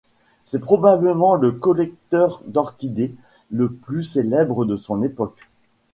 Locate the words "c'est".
0.45-0.57